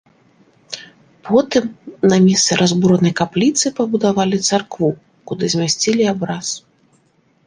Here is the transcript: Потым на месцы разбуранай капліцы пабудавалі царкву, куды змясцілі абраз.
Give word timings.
Потым 1.27 1.65
на 2.11 2.17
месцы 2.27 2.57
разбуранай 2.61 3.13
капліцы 3.19 3.65
пабудавалі 3.81 4.37
царкву, 4.49 4.89
куды 5.33 5.51
змясцілі 5.55 6.03
абраз. 6.13 6.47